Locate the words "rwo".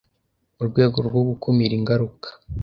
1.07-1.19